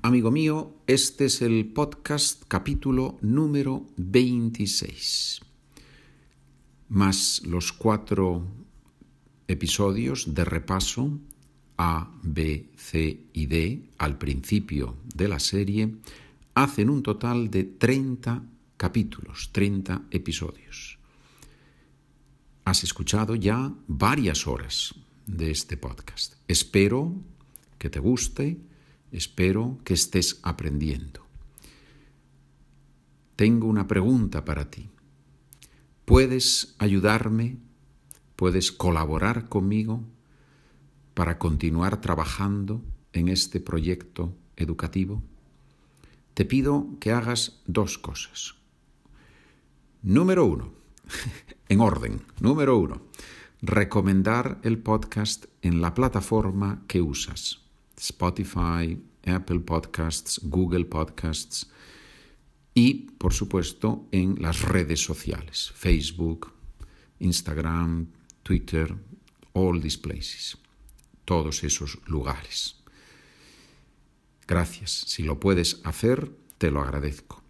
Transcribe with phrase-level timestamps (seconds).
[0.00, 5.40] Amigo mío, este es el podcast capítulo número 26,
[6.88, 8.46] más los cuatro
[9.48, 11.18] episodios de repaso
[11.76, 15.96] A, B, C y D al principio de la serie
[16.54, 18.44] hacen un total de 30
[18.76, 21.00] capítulos, 30 episodios.
[22.64, 24.94] Has escuchado ya varias horas
[25.26, 26.34] de este podcast.
[26.46, 27.14] Espero
[27.78, 28.67] que te guste
[29.12, 31.26] Espero que estés aprendiendo.
[33.36, 34.90] Tengo una pregunta para ti.
[36.04, 37.58] ¿Puedes ayudarme?
[38.36, 40.02] ¿Puedes colaborar conmigo
[41.14, 45.22] para continuar trabajando en este proyecto educativo?
[46.34, 48.54] Te pido que hagas dos cosas.
[50.02, 50.72] Número uno,
[51.68, 53.02] en orden, número uno,
[53.62, 57.67] recomendar el podcast en la plataforma que usas.
[57.98, 61.70] Spotify, Apple Podcasts, Google Podcasts
[62.74, 66.52] y, por supuesto, en las redes sociales, Facebook,
[67.18, 68.08] Instagram,
[68.42, 68.94] Twitter,
[69.52, 70.56] all these places,
[71.24, 72.76] todos esos lugares.
[74.46, 74.90] Gracias.
[74.90, 77.42] Si lo puedes hacer, te lo agradezco.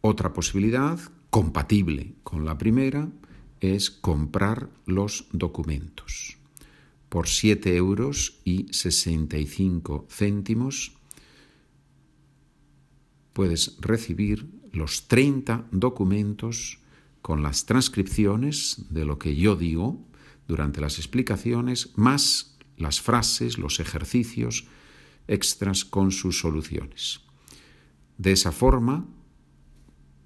[0.00, 3.08] Otra posibilidad, compatible con la primera,
[3.60, 6.39] es comprar los documentos
[7.10, 10.92] por 7 euros y 65 céntimos
[13.34, 16.78] puedes recibir los 30 documentos
[17.20, 19.98] con las transcripciones de lo que yo digo
[20.48, 24.66] durante las explicaciones, más las frases, los ejercicios
[25.28, 27.20] extras con sus soluciones.
[28.18, 29.06] De esa forma,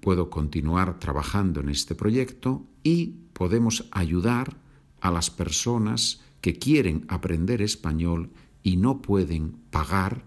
[0.01, 4.57] puedo continuar trabajando en este proyecto y podemos ayudar
[5.01, 8.29] a las personas que quieren aprender español
[8.61, 10.25] y no pueden pagar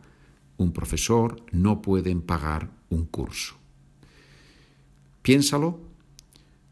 [0.57, 3.55] un profesor, no pueden pagar un curso.
[5.23, 5.79] Piénsalo.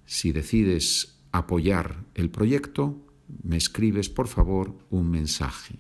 [0.05, 3.01] Si decides apoyar el proyecto,
[3.45, 5.79] me escribes por favor un mensaje.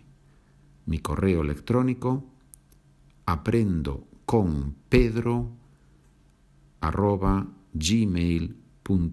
[0.84, 2.24] Mi correo electrónico
[3.24, 5.50] aprendo con pedro
[7.74, 9.08] gmail.com.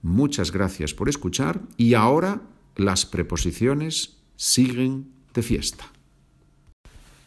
[0.00, 5.90] Muchas gracias por escuchar y ahora las preposiciones siguen de fiesta.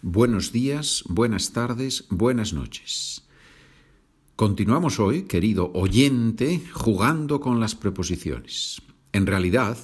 [0.01, 3.23] Buenos días, buenas tardes, buenas noches.
[4.35, 8.81] Continuamos hoy, querido oyente, jugando con las preposiciones.
[9.11, 9.77] En realidad,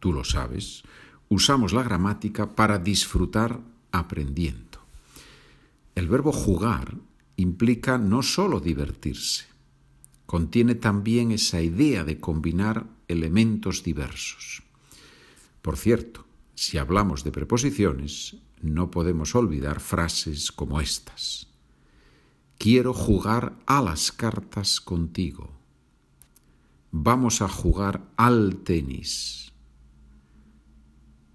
[0.00, 0.82] tú lo sabes,
[1.28, 3.60] usamos la gramática para disfrutar
[3.92, 4.78] aprendiendo.
[5.94, 6.96] El verbo jugar
[7.36, 9.44] implica no solo divertirse,
[10.26, 14.62] contiene también esa idea de combinar elementos diversos.
[15.66, 21.48] Por cierto, si hablamos de preposiciones, no podemos olvidar frases como estas.
[22.56, 25.50] Quiero jugar a las cartas contigo.
[26.92, 29.52] Vamos a jugar al tenis.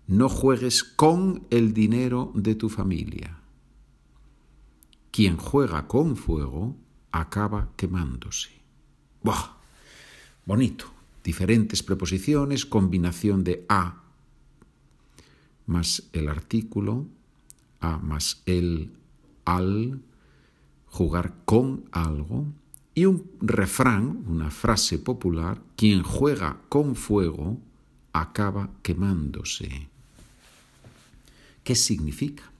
[0.07, 3.37] No juegues con el dinero de tu familia.
[5.11, 6.77] Quien juega con fuego
[7.11, 8.61] acaba quemándose.
[9.23, 9.57] ¡Buah!
[10.45, 10.85] Bonito.
[11.21, 14.00] Diferentes preposiciones, combinación de a
[15.65, 17.07] más el artículo,
[17.79, 18.91] a más el,
[19.45, 20.01] al,
[20.87, 22.45] jugar con algo,
[22.93, 27.57] y un refrán, una frase popular, quien juega con fuego
[28.13, 29.89] acaba quemándose.
[31.63, 32.51] ¿Qué significa?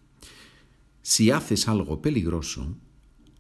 [1.01, 2.75] Si haces algo peligroso,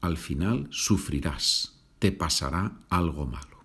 [0.01, 3.63] al final sufrirás, te pasará algo malo.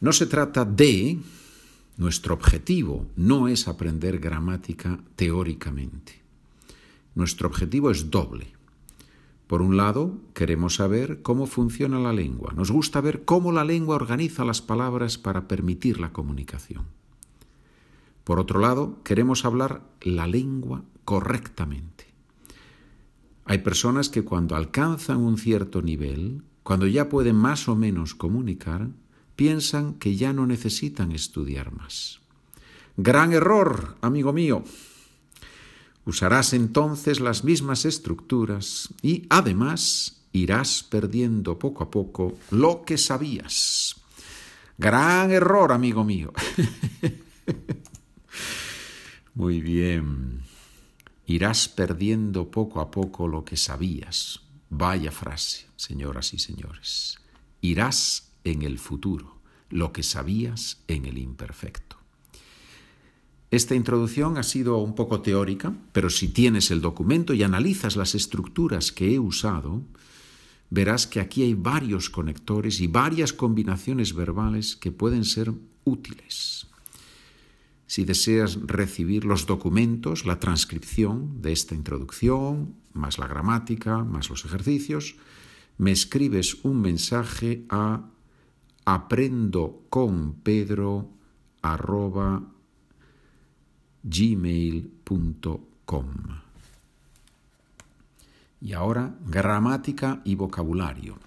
[0.00, 1.18] No se trata de
[1.96, 6.20] nuestro objetivo no es aprender gramática teóricamente.
[7.14, 8.52] Nuestro objetivo es doble.
[9.46, 12.52] Por un lado, queremos saber cómo funciona la lengua.
[12.54, 16.84] Nos gusta ver cómo la lengua organiza las palabras para permitir la comunicación.
[18.24, 22.06] Por otro lado, queremos hablar la lengua correctamente.
[23.44, 28.88] Hay personas que cuando alcanzan un cierto nivel, cuando ya pueden más o menos comunicar,
[29.36, 32.20] piensan que ya no necesitan estudiar más.
[32.96, 34.64] Gran error, amigo mío.
[36.06, 43.96] Usarás entonces las mismas estructuras y además irás perdiendo poco a poco lo que sabías.
[44.78, 46.32] Gran error, amigo mío.
[49.34, 50.42] Muy bien.
[51.26, 54.40] Irás perdiendo poco a poco lo que sabías.
[54.70, 57.18] Vaya frase, señoras y señores.
[57.60, 61.96] Irás en el futuro, lo que sabías en el imperfecto.
[63.50, 68.14] Esta introducción ha sido un poco teórica, pero si tienes el documento y analizas las
[68.14, 69.82] estructuras que he usado,
[70.70, 75.52] verás que aquí hay varios conectores y varias combinaciones verbales que pueden ser
[75.84, 76.66] útiles.
[77.86, 84.44] Si deseas recibir los documentos, la transcripción de esta introducción, más la gramática, más los
[84.44, 85.14] ejercicios,
[85.78, 88.10] me escribes un mensaje a
[88.86, 91.10] aprendo con Pedro
[94.04, 94.86] gmail.com.
[98.60, 101.18] Y ahora, gramática y vocabulario.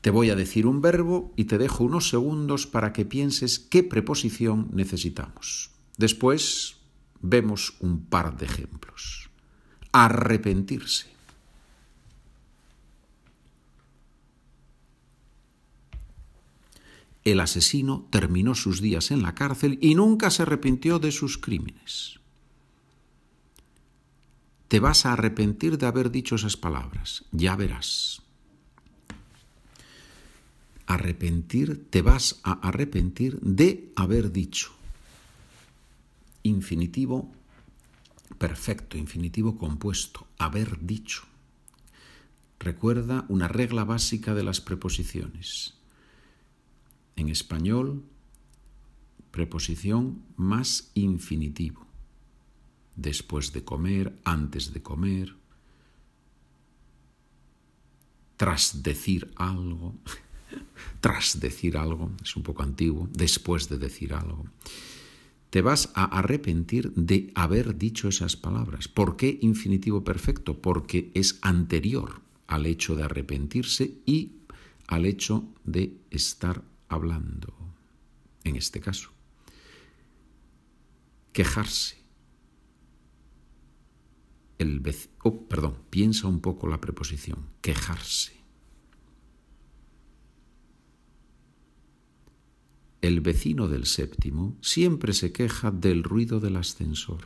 [0.00, 3.84] Te voy a decir un verbo y te dejo unos segundos para que pienses qué
[3.84, 5.70] preposición necesitamos.
[5.96, 6.78] Después
[7.22, 9.30] vemos un par de ejemplos.
[9.92, 11.13] Arrepentirse.
[17.24, 22.20] El asesino terminó sus días en la cárcel y nunca se arrepintió de sus crímenes.
[24.68, 28.22] Te vas a arrepentir de haber dicho esas palabras, ya verás.
[30.86, 34.72] Arrepentir, te vas a arrepentir de haber dicho.
[36.42, 37.32] Infinitivo
[38.38, 41.22] perfecto, infinitivo compuesto, haber dicho.
[42.58, 45.74] Recuerda una regla básica de las preposiciones.
[47.16, 48.04] En español,
[49.30, 51.86] preposición más infinitivo.
[52.96, 55.34] Después de comer, antes de comer,
[58.36, 59.94] tras decir algo,
[61.00, 64.44] tras decir algo, es un poco antiguo, después de decir algo.
[65.50, 68.88] Te vas a arrepentir de haber dicho esas palabras.
[68.88, 70.60] ¿Por qué infinitivo perfecto?
[70.60, 74.32] Porque es anterior al hecho de arrepentirse y
[74.86, 77.54] al hecho de estar hablando,
[78.44, 79.10] en este caso.
[81.32, 82.02] Quejarse.
[84.58, 84.82] El
[85.22, 87.48] oh, perdón, piensa un poco la preposición.
[87.60, 88.32] Quejarse.
[93.00, 97.24] El vecino del séptimo siempre se queja del ruido del ascensor.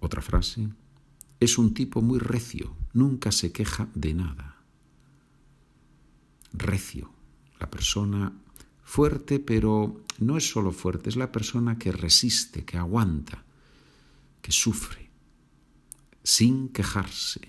[0.00, 0.68] Otra frase.
[1.40, 4.55] Es un tipo muy recio, nunca se queja de nada
[6.58, 7.10] recio,
[7.60, 8.32] la persona
[8.82, 13.44] fuerte, pero no es solo fuerte, es la persona que resiste, que aguanta,
[14.40, 15.10] que sufre,
[16.22, 17.40] sin quejarse.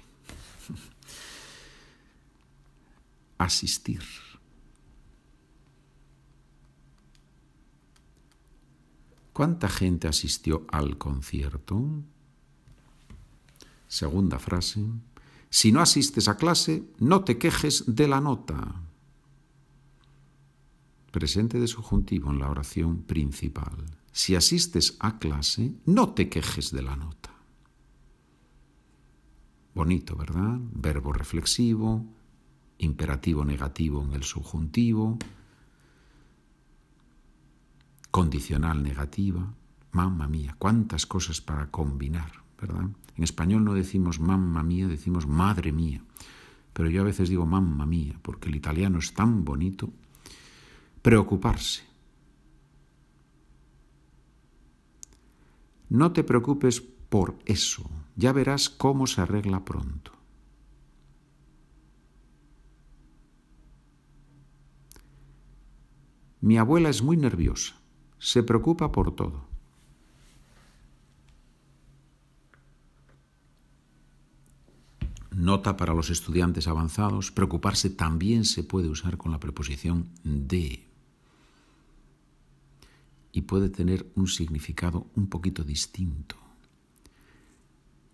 [3.37, 4.01] Asistir.
[9.31, 12.03] ¿Cuánta gente asistió al concierto?
[13.87, 14.83] Segunda frase.
[15.51, 18.86] Si no asistes a clase, no te quejes de la nota
[21.17, 23.73] presente de subjuntivo en la oración principal.
[24.11, 27.31] Si asistes a clase, no te quejes de la nota.
[29.73, 30.59] Bonito, ¿verdad?
[30.73, 32.05] Verbo reflexivo,
[32.77, 35.17] imperativo negativo en el subjuntivo,
[38.11, 39.55] condicional negativa.
[39.93, 42.31] Mamma mía, cuántas cosas para combinar,
[42.61, 42.89] ¿verdad?
[43.15, 46.03] En español no decimos mamma mía, decimos madre mía.
[46.73, 49.91] Pero yo a veces digo mamma mía, porque el italiano es tan bonito
[51.07, 51.83] preocuparse.
[55.87, 60.11] No te preocupes por eso, ya verás cómo se arregla pronto.
[66.41, 67.77] Mi abuela es muy nerviosa,
[68.19, 69.47] se preocupa por todo.
[75.31, 80.86] Nota para los estudiantes avanzados, preocuparse también se puede usar con la preposición de
[83.37, 86.37] y puede tener un significado un poquito distinto.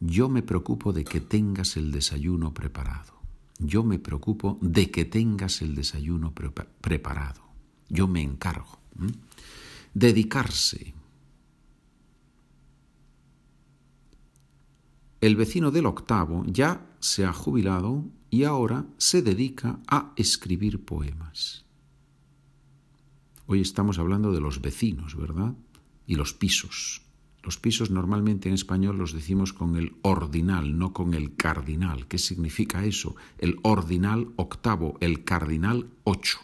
[0.01, 3.13] Yo me preocupo de que tengas el desayuno preparado.
[3.57, 7.41] Yo me preocupo de que tengas el desayuno preparado.
[7.87, 8.79] Yo me encargo.
[9.93, 10.93] Dedicarse.
[15.21, 21.62] El vecino del octavo ya se ha jubilado y ahora se dedica a escribir poemas.
[23.45, 25.53] Hoy estamos hablando de los vecinos, ¿verdad?
[26.07, 27.01] Y los pisos.
[27.43, 32.07] Los pisos normalmente en español los decimos con el ordinal, no con el cardinal.
[32.07, 33.17] ¿Qué significa eso?
[33.37, 36.39] El ordinal octavo, el cardinal ocho.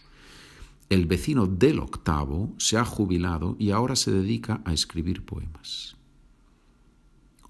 [0.90, 5.96] El vecino del octavo se ha jubilado y ahora se dedica a escribir poemas.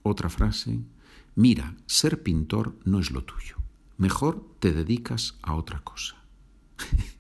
[0.04, 0.80] Otra frase,
[1.34, 3.56] mira, ser pintor no es lo tuyo.
[3.98, 6.18] Mejor te dedicas a otra cosa.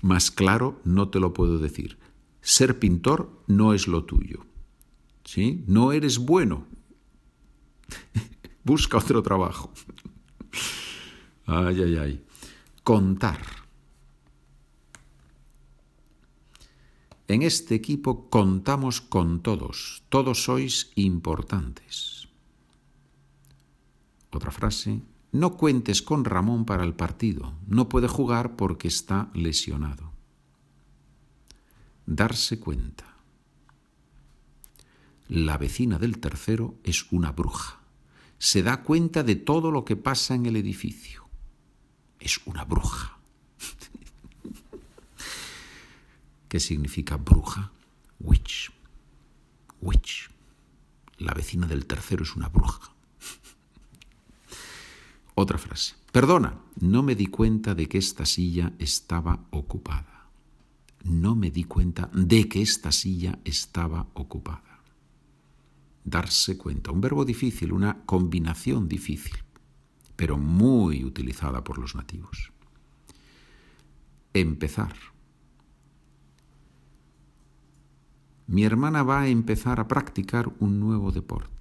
[0.00, 1.98] Más claro no te lo puedo decir.
[2.40, 4.46] Ser pintor no es lo tuyo.
[5.24, 5.64] ¿Sí?
[5.66, 6.66] No eres bueno.
[8.64, 9.72] Busca otro trabajo.
[11.46, 12.24] Ay, ay, ay.
[12.82, 13.38] Contar.
[17.26, 20.02] En este equipo contamos con todos.
[20.08, 22.28] Todos sois importantes.
[24.30, 25.02] Otra frase.
[25.38, 27.52] No cuentes con Ramón para el partido.
[27.68, 30.10] No puede jugar porque está lesionado.
[32.06, 33.04] Darse cuenta.
[35.28, 37.78] La vecina del tercero es una bruja.
[38.38, 41.28] Se da cuenta de todo lo que pasa en el edificio
[42.18, 43.16] es una bruja.
[46.48, 47.70] ¿Qué significa bruja?
[48.18, 48.72] Witch.
[49.80, 50.30] Witch.
[51.18, 52.97] La vecina del tercero es una bruja.
[55.40, 55.94] Otra frase.
[56.10, 60.30] Perdona, no me di cuenta de que esta silla estaba ocupada.
[61.04, 64.82] No me di cuenta de que esta silla estaba ocupada.
[66.04, 66.90] Darse cuenta.
[66.90, 69.38] Un verbo difícil, una combinación difícil
[70.18, 72.50] pero muy utilizada por los nativos.
[74.34, 74.96] Empezar.
[78.48, 81.57] Mi hermana va a empezar a practicar un nuevo deporte.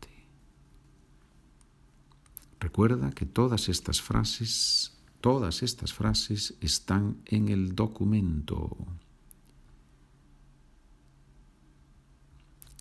[2.59, 8.75] Recuerda que todas estas frases, todas estas frases están en el documento.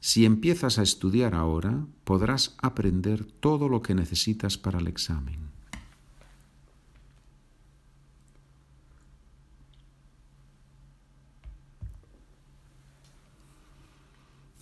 [0.00, 5.46] Si empiezas a estudiar ahora, podrás aprender todo lo que necesitas para el examen.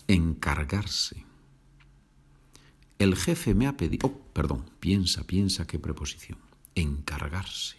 [0.06, 1.25] encargarse.
[2.98, 4.08] El jefe me ha pedido...
[4.08, 6.38] Oh, perdón, piensa, piensa qué preposición.
[6.74, 7.76] Encargarse.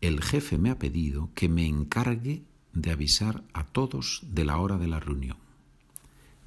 [0.00, 4.78] El jefe me ha pedido que me encargue de avisar a todos de la hora
[4.78, 5.36] de la reunión.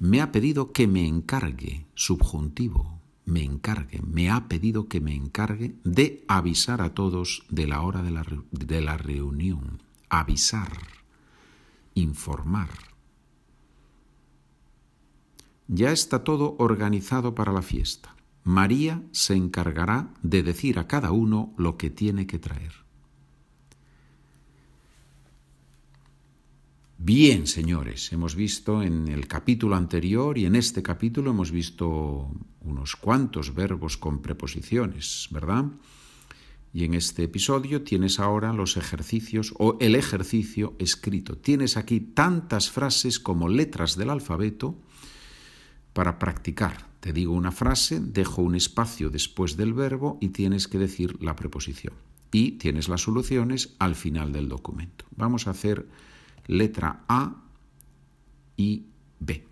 [0.00, 5.76] Me ha pedido que me encargue, subjuntivo, me encargue, me ha pedido que me encargue
[5.84, 9.82] de avisar a todos de la hora de la, de la reunión.
[10.08, 10.72] Avisar
[11.94, 12.93] informar.
[15.68, 18.14] Ya está todo organizado para la fiesta.
[18.42, 22.84] María se encargará de decir a cada uno lo que tiene que traer.
[26.98, 32.30] Bien, señores, hemos visto en el capítulo anterior y en este capítulo hemos visto
[32.60, 35.66] unos cuantos verbos con preposiciones, ¿verdad?
[36.72, 41.36] Y en este episodio tienes ahora los ejercicios o el ejercicio escrito.
[41.36, 44.78] Tienes aquí tantas frases como letras del alfabeto
[45.94, 46.86] para practicar.
[47.00, 51.36] Te digo una frase, dejo un espacio después del verbo y tienes que decir la
[51.36, 51.94] preposición.
[52.30, 55.06] Y tienes las soluciones al final del documento.
[55.16, 55.88] Vamos a hacer
[56.46, 57.36] letra A
[58.56, 58.86] y
[59.20, 59.46] B.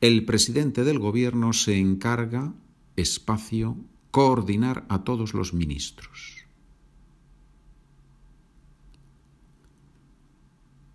[0.00, 2.52] El presidente del gobierno se encarga,
[2.96, 3.76] espacio,
[4.10, 6.43] coordinar a todos los ministros.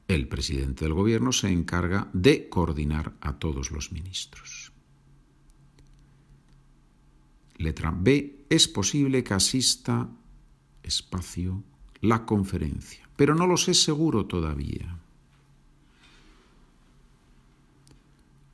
[0.10, 4.72] El presidente del gobierno se encarga de coordinar a todos los ministros.
[7.58, 8.48] Letra B.
[8.50, 10.10] Es posible que asista,
[10.82, 11.64] espacio,
[12.02, 14.98] la conferencia, pero no lo sé seguro todavía.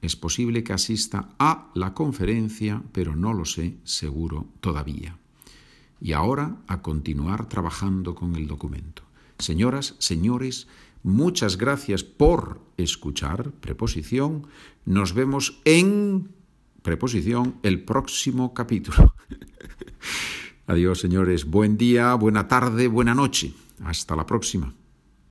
[0.01, 5.17] Es posible que asista a la conferencia, pero no lo sé seguro todavía.
[6.01, 9.03] Y ahora a continuar trabajando con el documento.
[9.39, 10.67] Señoras, señores,
[11.05, 14.47] muchas gracias por escuchar preposición.
[14.85, 16.29] Nos vemos en
[16.81, 19.13] preposición el próximo capítulo.
[20.67, 21.45] Adiós, señores.
[21.45, 23.53] Buen día, buena tarde, buena noche.
[23.83, 24.74] Hasta la próxima.